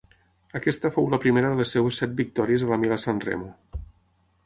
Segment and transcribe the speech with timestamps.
[0.59, 3.55] Aquesta fou la primera de les seves set victòries a la Milà-Sanremo.